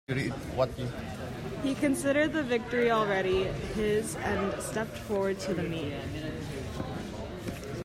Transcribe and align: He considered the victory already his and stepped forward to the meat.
He 1.63 1.75
considered 1.75 2.33
the 2.33 2.41
victory 2.41 2.89
already 2.89 3.43
his 3.75 4.15
and 4.15 4.59
stepped 4.59 4.97
forward 4.97 5.39
to 5.41 5.53
the 5.53 5.61
meat. 5.61 5.93